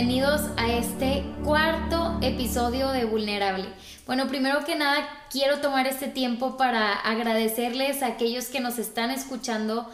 [0.00, 3.66] bienvenidos a este cuarto episodio de Vulnerable.
[4.06, 9.10] Bueno, primero que nada quiero tomar este tiempo para agradecerles a aquellos que nos están
[9.10, 9.86] escuchando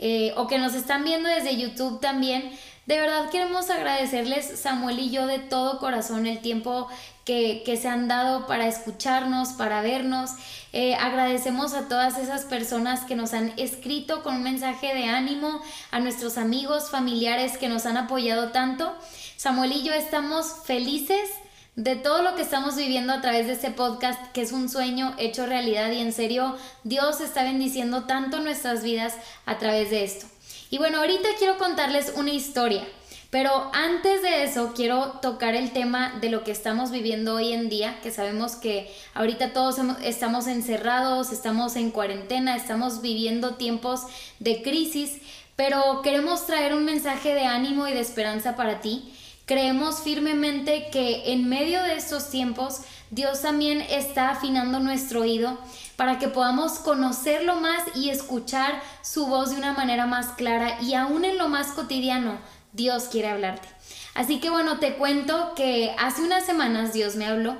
[0.00, 2.50] eh, o que nos están viendo desde YouTube también.
[2.86, 6.88] De verdad queremos agradecerles, Samuel y yo, de todo corazón el tiempo
[7.24, 10.30] que, se han dado para escucharnos, para vernos.
[10.72, 15.60] Eh, agradecemos a todas esas personas que nos han escrito con un mensaje de ánimo,
[15.90, 18.94] a nuestros amigos, familiares que nos han apoyado tanto.
[19.36, 21.30] Samuel y yo estamos felices
[21.74, 25.14] de todo lo que estamos viviendo a través de este podcast, que es un sueño
[25.18, 29.14] hecho realidad y en serio Dios está bendiciendo tanto nuestras vidas
[29.46, 30.26] a través de esto.
[30.70, 32.82] Y bueno, ahorita quiero contarles una historia.
[33.32, 37.70] Pero antes de eso, quiero tocar el tema de lo que estamos viviendo hoy en
[37.70, 44.02] día, que sabemos que ahorita todos estamos encerrados, estamos en cuarentena, estamos viviendo tiempos
[44.38, 45.16] de crisis,
[45.56, 49.14] pero queremos traer un mensaje de ánimo y de esperanza para ti.
[49.46, 55.56] Creemos firmemente que en medio de estos tiempos Dios también está afinando nuestro oído
[55.96, 60.92] para que podamos conocerlo más y escuchar su voz de una manera más clara y
[60.92, 62.38] aún en lo más cotidiano
[62.72, 63.68] Dios quiere hablarte.
[64.14, 67.56] Así que bueno, te cuento que hace unas semanas Dios me habló.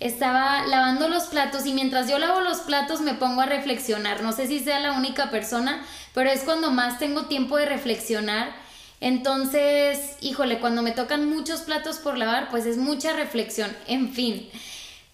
[0.00, 4.22] Estaba lavando los platos y mientras yo lavo los platos me pongo a reflexionar.
[4.22, 8.52] No sé si sea la única persona, pero es cuando más tengo tiempo de reflexionar.
[9.00, 13.74] Entonces, híjole, cuando me tocan muchos platos por lavar, pues es mucha reflexión.
[13.86, 14.48] En fin,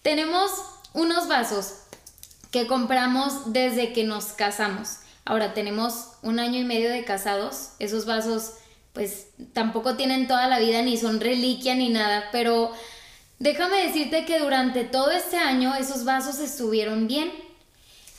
[0.02, 0.50] tenemos
[0.92, 1.74] unos vasos
[2.50, 4.98] que compramos desde que nos casamos.
[5.24, 7.70] Ahora tenemos un año y medio de casados.
[7.78, 8.54] Esos vasos
[8.92, 12.72] pues tampoco tienen toda la vida ni son reliquia ni nada, pero
[13.38, 17.30] déjame decirte que durante todo este año esos vasos estuvieron bien.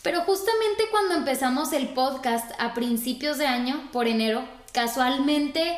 [0.02, 5.78] Pero justamente cuando empezamos el podcast a principios de año, por enero, casualmente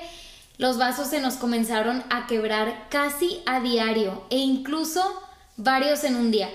[0.58, 5.04] los vasos se nos comenzaron a quebrar casi a diario e incluso
[5.58, 6.50] varios en un día.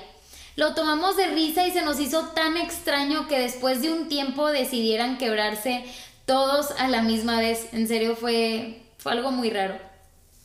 [0.57, 4.49] Lo tomamos de risa y se nos hizo tan extraño que después de un tiempo
[4.49, 5.85] decidieran quebrarse
[6.29, 7.69] todos a la misma vez.
[7.73, 9.79] En serio fue, fue algo muy raro.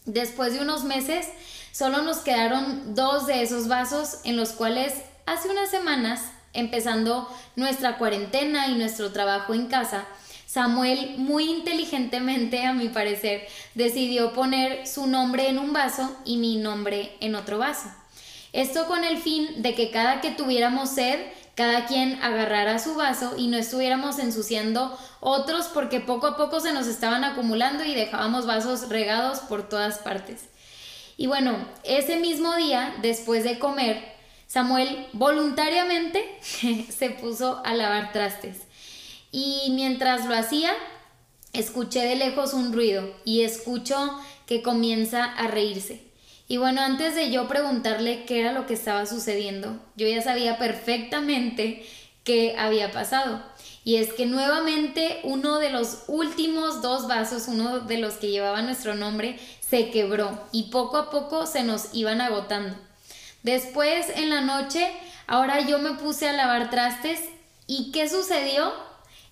[0.06, 1.28] Después de unos meses,
[1.74, 4.94] solo nos quedaron dos de esos vasos en los cuales
[5.26, 6.22] hace unas semanas,
[6.54, 10.06] empezando nuestra cuarentena y nuestro trabajo en casa,
[10.48, 13.46] Samuel muy inteligentemente, a mi parecer,
[13.76, 17.92] decidió poner su nombre en un vaso y mi nombre en otro vaso.
[18.54, 21.20] Esto con el fin de que cada que tuviéramos sed,
[21.56, 26.74] cada quien agarrara su vaso y no estuviéramos ensuciando otros porque poco a poco se
[26.74, 30.46] nos estaban acumulando y dejábamos vasos regados por todas partes.
[31.16, 34.04] Y bueno, ese mismo día, después de comer,
[34.48, 36.40] Samuel voluntariamente
[36.90, 38.58] se puso a lavar trastes.
[39.32, 40.74] Y mientras lo hacía,
[41.54, 46.13] escuché de lejos un ruido y escucho que comienza a reírse.
[46.54, 50.60] Y bueno, antes de yo preguntarle qué era lo que estaba sucediendo, yo ya sabía
[50.60, 51.84] perfectamente
[52.24, 53.42] qué había pasado.
[53.84, 58.62] Y es que nuevamente uno de los últimos dos vasos, uno de los que llevaba
[58.62, 62.76] nuestro nombre, se quebró y poco a poco se nos iban agotando.
[63.42, 64.92] Después en la noche,
[65.26, 67.20] ahora yo me puse a lavar trastes
[67.66, 68.72] y ¿qué sucedió?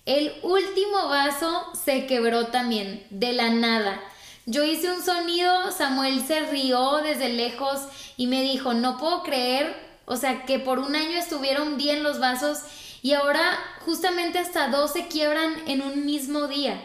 [0.06, 4.00] El último vaso se quebró también, de la nada.
[4.46, 7.80] Yo hice un sonido, Samuel se rió desde lejos
[8.16, 12.18] y me dijo, no puedo creer, o sea, que por un año estuvieron bien los
[12.18, 12.58] vasos
[13.02, 13.40] y ahora
[13.84, 16.80] justamente hasta dos se quiebran en un mismo día.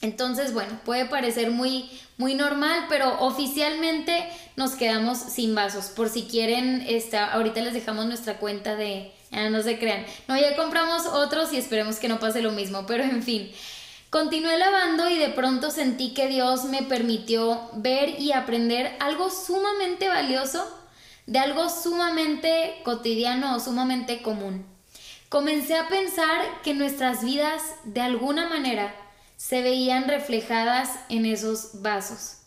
[0.00, 4.26] Entonces, bueno, puede parecer muy, muy normal, pero oficialmente
[4.56, 5.86] nos quedamos sin vasos.
[5.86, 9.12] Por si quieren, esta, ahorita les dejamos nuestra cuenta de...
[9.32, 10.04] Ah, no se crean.
[10.26, 13.52] No, ya compramos otros y esperemos que no pase lo mismo, pero en fin.
[14.10, 20.08] Continué lavando y de pronto sentí que Dios me permitió ver y aprender algo sumamente
[20.08, 20.66] valioso
[21.26, 24.66] de algo sumamente cotidiano o sumamente común.
[25.28, 28.92] Comencé a pensar que nuestras vidas de alguna manera
[29.36, 32.38] se veían reflejadas en esos vasos.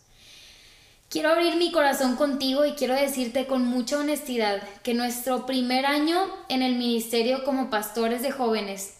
[1.08, 6.18] Quiero abrir mi corazón contigo y quiero decirte con mucha honestidad que nuestro primer año
[6.50, 8.98] en el ministerio como pastores de jóvenes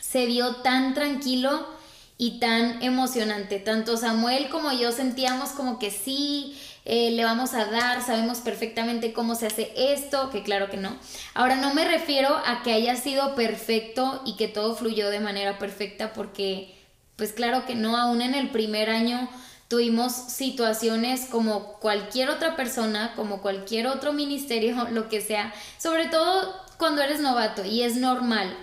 [0.00, 1.78] se vio tan tranquilo
[2.20, 3.58] y tan emocionante.
[3.60, 9.14] Tanto Samuel como yo sentíamos como que sí, eh, le vamos a dar, sabemos perfectamente
[9.14, 10.94] cómo se hace esto, que claro que no.
[11.32, 15.58] Ahora no me refiero a que haya sido perfecto y que todo fluyó de manera
[15.58, 16.76] perfecta porque
[17.16, 19.26] pues claro que no, aún en el primer año
[19.68, 26.54] tuvimos situaciones como cualquier otra persona, como cualquier otro ministerio, lo que sea, sobre todo
[26.76, 28.54] cuando eres novato y es normal.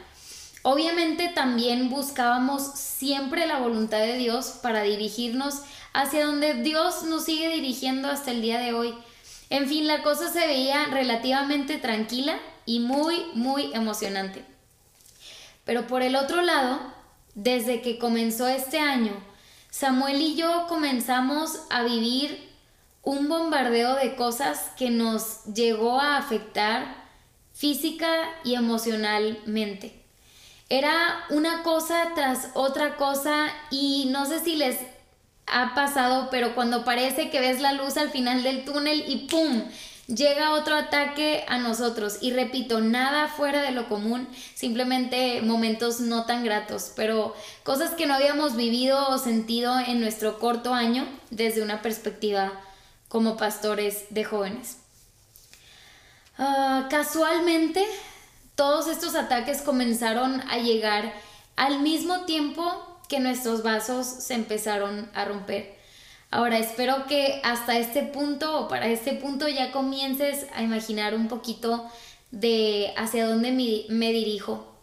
[0.69, 5.61] Obviamente también buscábamos siempre la voluntad de Dios para dirigirnos
[5.93, 8.93] hacia donde Dios nos sigue dirigiendo hasta el día de hoy.
[9.49, 14.43] En fin, la cosa se veía relativamente tranquila y muy, muy emocionante.
[15.63, 16.81] Pero por el otro lado,
[17.33, 19.13] desde que comenzó este año,
[19.69, 22.45] Samuel y yo comenzamos a vivir
[23.03, 27.05] un bombardeo de cosas que nos llegó a afectar
[27.53, 28.11] física
[28.43, 30.06] y emocionalmente.
[30.69, 34.77] Era una cosa tras otra cosa y no sé si les
[35.45, 39.63] ha pasado, pero cuando parece que ves la luz al final del túnel y ¡pum!
[40.07, 42.17] llega otro ataque a nosotros.
[42.21, 48.07] Y repito, nada fuera de lo común, simplemente momentos no tan gratos, pero cosas que
[48.07, 52.51] no habíamos vivido o sentido en nuestro corto año desde una perspectiva
[53.09, 54.77] como pastores de jóvenes.
[56.37, 57.85] Ah, casualmente,
[58.57, 61.13] todos estos ataques comenzaron a llegar
[61.55, 62.63] al mismo tiempo
[63.07, 65.77] que nuestros vasos se empezaron a romper.
[66.31, 71.27] Ahora espero que hasta este punto o para este punto ya comiences a imaginar un
[71.27, 71.87] poquito
[72.31, 74.75] de hacia dónde me, dirijo.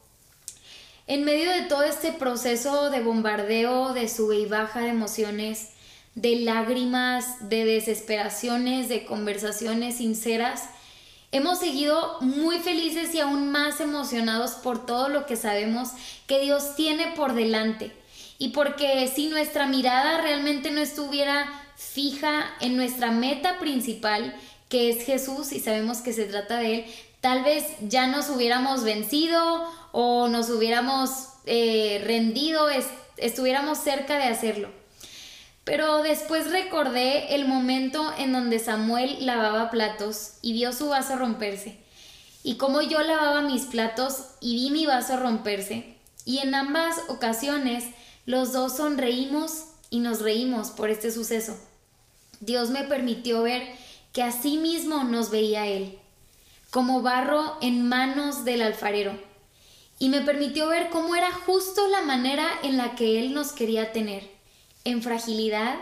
[1.09, 5.71] En medio de todo este proceso de bombardeo, de sube y baja de emociones,
[6.15, 10.69] de lágrimas, de desesperaciones, de conversaciones sinceras,
[11.35, 15.91] hemos seguido muy felices y aún más emocionados por todo lo que sabemos
[16.27, 17.93] que Dios tiene por delante
[18.39, 21.47] y porque si nuestra mirada realmente no estuviera
[21.77, 24.35] fija en nuestra meta principal,
[24.69, 26.85] que es Jesús, y sabemos que se trata de Él,
[27.21, 31.11] tal vez ya nos hubiéramos vencido o nos hubiéramos
[31.47, 32.69] eh, rendido,
[33.17, 34.84] estuviéramos cerca de hacerlo.
[35.65, 41.79] Pero después recordé el momento en donde Samuel lavaba platos y vio su vaso romperse.
[42.43, 45.97] Y como yo lavaba mis platos y vi mi vaso romperse.
[46.27, 47.85] Y en ambas ocasiones
[48.27, 51.57] los dos sonreímos y nos reímos por este suceso.
[52.41, 53.63] Dios me permitió ver
[54.13, 55.99] que así mismo nos veía Él,
[56.71, 59.19] como barro en manos del alfarero,
[59.99, 63.93] y me permitió ver cómo era justo la manera en la que Él nos quería
[63.93, 64.34] tener,
[64.85, 65.77] en fragilidad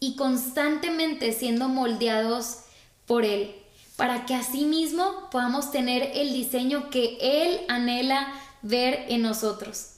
[0.00, 2.58] y constantemente siendo moldeados
[3.06, 3.54] por Él,
[3.96, 9.92] para que así mismo podamos tener el diseño que Él anhela ver en nosotros.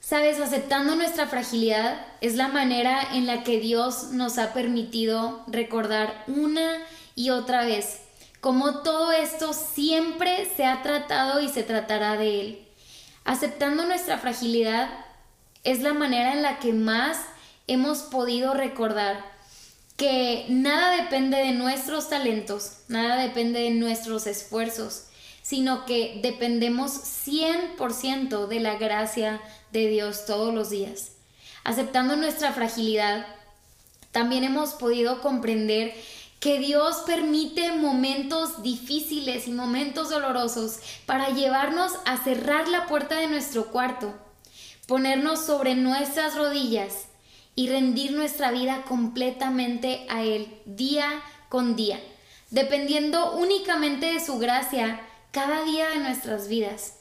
[0.00, 6.24] Sabes, aceptando nuestra fragilidad es la manera en la que Dios nos ha permitido recordar
[6.26, 6.78] una
[7.14, 8.00] y otra vez
[8.40, 12.68] cómo todo esto siempre se ha tratado y se tratará de Él.
[13.24, 14.88] Aceptando nuestra fragilidad
[15.70, 17.18] es la manera en la que más
[17.66, 19.22] hemos podido recordar
[19.98, 25.08] que nada depende de nuestros talentos, nada depende de nuestros esfuerzos,
[25.42, 26.92] sino que dependemos
[27.26, 31.12] 100% de la gracia de Dios todos los días.
[31.64, 33.26] Aceptando nuestra fragilidad,
[34.10, 35.92] también hemos podido comprender
[36.40, 43.26] que Dios permite momentos difíciles y momentos dolorosos para llevarnos a cerrar la puerta de
[43.26, 44.14] nuestro cuarto,
[44.88, 47.08] ponernos sobre nuestras rodillas
[47.54, 52.00] y rendir nuestra vida completamente a Él día con día,
[52.50, 57.00] dependiendo únicamente de su gracia cada día de nuestras vidas.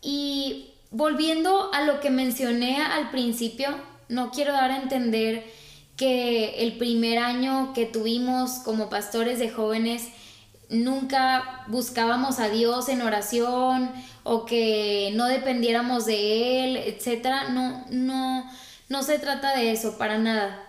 [0.00, 3.68] Y volviendo a lo que mencioné al principio,
[4.08, 5.52] no quiero dar a entender
[5.96, 10.10] que el primer año que tuvimos como pastores de jóvenes
[10.68, 13.92] nunca buscábamos a Dios en oración
[14.22, 17.50] o que no dependiéramos de Él, etc.
[17.50, 18.50] No, no,
[18.88, 20.62] no se trata de eso para nada.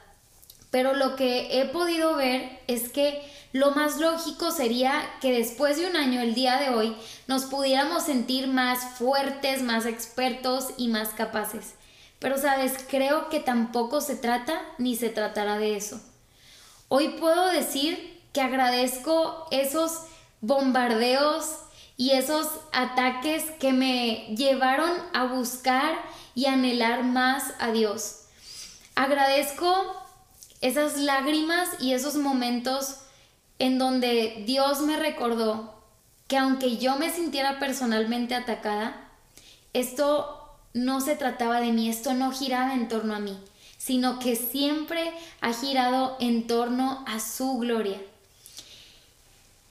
[0.72, 3.22] Pero lo que he podido ver es que
[3.54, 6.96] lo más lógico sería que después de un año, el día de hoy,
[7.27, 11.74] nos pudiéramos sentir más fuertes, más expertos y más capaces.
[12.20, 16.01] Pero sabes, creo que tampoco se trata ni se tratará de eso.
[16.89, 20.01] Hoy puedo decir que agradezco esos
[20.41, 21.46] bombardeos
[21.98, 25.98] y esos ataques que me llevaron a buscar
[26.36, 28.25] y anhelar más a Dios.
[28.96, 29.74] Agradezco
[30.62, 32.98] esas lágrimas y esos momentos
[33.60, 35.74] en donde Dios me recordó
[36.27, 39.10] que aunque yo me sintiera personalmente atacada,
[39.74, 40.38] esto
[40.74, 43.38] no se trataba de mí, esto no giraba en torno a mí,
[43.77, 48.00] sino que siempre ha girado en torno a su gloria.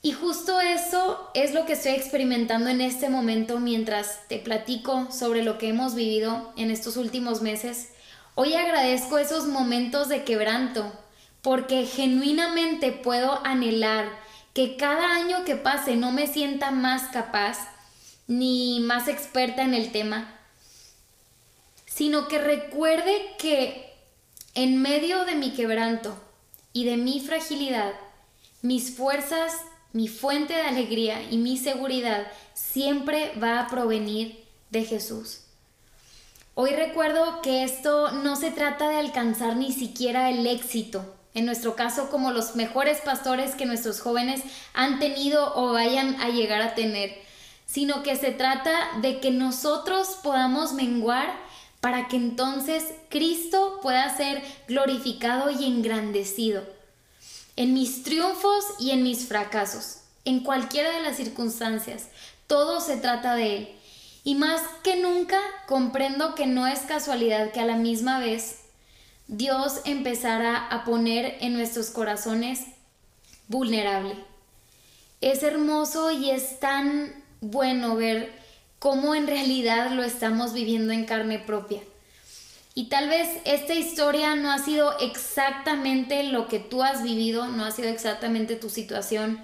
[0.07, 5.43] Y justo eso es lo que estoy experimentando en este momento mientras te platico sobre
[5.43, 7.89] lo que hemos vivido en estos últimos meses.
[8.37, 10.93] Hoy agradezco esos momentos de quebranto,
[11.43, 14.09] porque genuinamente puedo anhelar
[14.55, 17.59] que cada año que pase no me sienta más capaz,
[18.29, 20.39] ni más experta en el tema,
[21.85, 23.93] sino que recuerde que
[24.55, 26.17] en medio de mi quebranto
[26.73, 27.93] y de mi fragilidad,
[28.63, 29.53] mis fuerzas,
[29.97, 35.41] mi fuente de alegría y mi seguridad siempre va a provenir de Jesús.
[36.55, 41.77] Hoy recuerdo que esto no se trata de alcanzar ni siquiera el éxito, en nuestro
[41.77, 44.43] caso como los mejores pastores que nuestros jóvenes
[44.75, 47.17] han tenido o vayan a llegar a tener,
[47.65, 51.33] sino que se trata de que nosotros podamos menguar
[51.81, 56.76] para que entonces Cristo pueda ser glorificado y engrandecido.
[57.57, 62.09] En mis triunfos y en mis fracasos, en cualquiera de las circunstancias,
[62.47, 63.69] todo se trata de Él.
[64.25, 68.59] Y más que nunca comprendo que no es casualidad que a la misma vez
[69.29, 72.61] Dios empezara a poner en nuestros corazones
[73.49, 74.17] vulnerable.
[75.21, 78.33] Es hermoso y es tan bueno ver
[78.79, 81.81] cómo en realidad lo estamos viviendo en carne propia.
[82.79, 87.65] Y tal vez esta historia no ha sido exactamente lo que tú has vivido, no
[87.65, 89.41] ha sido exactamente tu situación,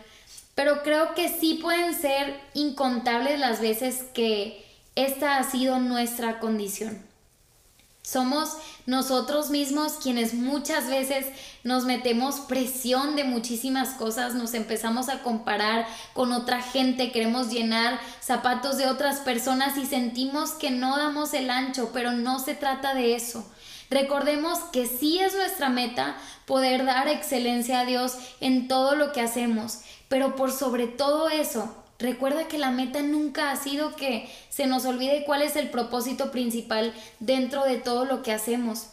[0.54, 4.62] pero creo que sí pueden ser incontables las veces que
[4.96, 7.02] esta ha sido nuestra condición.
[8.02, 11.26] Somos nosotros mismos quienes muchas veces
[11.62, 18.00] nos metemos presión de muchísimas cosas, nos empezamos a comparar con otra gente, queremos llenar
[18.20, 22.92] zapatos de otras personas y sentimos que no damos el ancho, pero no se trata
[22.92, 23.48] de eso.
[23.88, 29.20] Recordemos que sí es nuestra meta poder dar excelencia a Dios en todo lo que
[29.20, 34.66] hacemos, pero por sobre todo eso, Recuerda que la meta nunca ha sido que se
[34.66, 38.88] nos olvide cuál es el propósito principal dentro de todo lo que hacemos.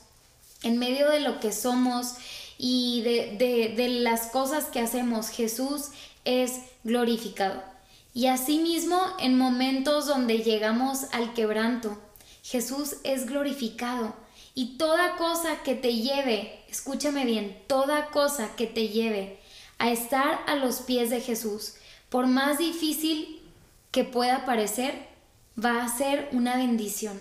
[0.61, 2.13] En medio de lo que somos
[2.59, 5.85] y de, de, las cosas que hacemos, Jesús
[6.23, 7.63] es glorificado.
[8.13, 11.97] Y asimismo, en momentos donde llegamos al quebranto,
[12.43, 14.13] Jesús es glorificado.
[14.53, 19.39] Y toda cosa que te lleve, escúchame bien, toda cosa que te lleve
[19.79, 21.73] a estar a los pies de Jesús,
[22.09, 23.41] por más difícil
[23.91, 25.07] que pueda parecer,
[25.63, 27.19] va a ser una bendición.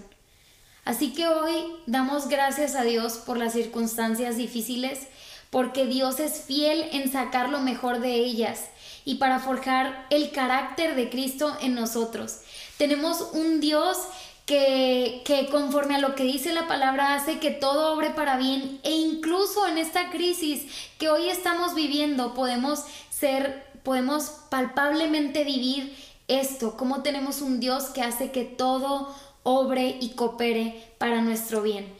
[0.84, 5.06] Así que hoy damos gracias a Dios por las circunstancias difíciles,
[5.50, 8.66] porque Dios es fiel en sacar lo mejor de ellas
[9.04, 12.38] y para forjar el carácter de Cristo en nosotros.
[12.78, 13.98] Tenemos un Dios
[14.46, 18.80] que, que, conforme a lo que dice la palabra hace que todo obre para bien
[18.82, 20.66] e incluso en esta crisis
[20.98, 25.96] que hoy estamos viviendo podemos ser podemos palpablemente vivir
[26.28, 31.90] esto, cómo tenemos un Dios que hace que todo obre y coopere para nuestro bien.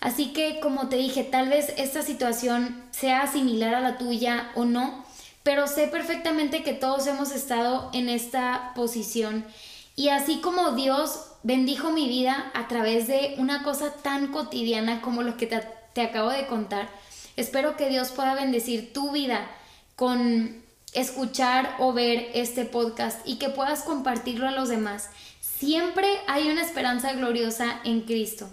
[0.00, 4.64] Así que, como te dije, tal vez esta situación sea similar a la tuya o
[4.64, 5.04] no,
[5.44, 9.44] pero sé perfectamente que todos hemos estado en esta posición.
[9.94, 15.22] Y así como Dios bendijo mi vida a través de una cosa tan cotidiana como
[15.22, 16.88] lo que te, te acabo de contar,
[17.36, 19.48] espero que Dios pueda bendecir tu vida
[19.94, 25.08] con escuchar o ver este podcast y que puedas compartirlo a los demás.
[25.40, 28.48] Siempre hay una esperanza gloriosa en Cristo.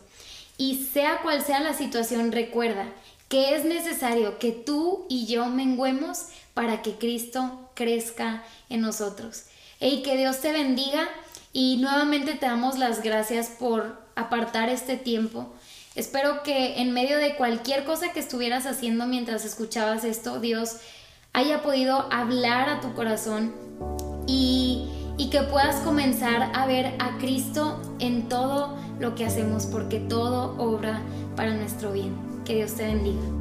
[0.58, 2.86] Y sea cual sea la situación, recuerda
[3.30, 9.44] que es necesario que tú y yo menguemos para que Cristo crezca en nosotros.
[9.80, 11.08] Y que Dios te bendiga
[11.54, 15.54] y nuevamente te damos las gracias por apartar este tiempo.
[15.96, 20.78] Espero que en medio de cualquier cosa que estuvieras haciendo mientras escuchabas esto, Dios
[21.38, 23.54] haya podido hablar a tu corazón
[24.26, 30.00] y, y que puedas comenzar a ver a Cristo en todo lo que hacemos, porque
[30.00, 31.00] todo obra
[31.36, 32.16] para nuestro bien.
[32.44, 33.37] Que Dios te bendiga.